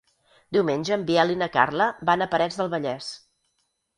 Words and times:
Diumenge 0.55 0.95
en 0.95 1.03
Biel 1.09 1.33
i 1.33 1.35
na 1.41 1.49
Carla 1.57 1.87
van 2.11 2.25
a 2.25 2.29
Parets 2.33 2.57
del 2.61 2.73
Vallès. 2.75 3.11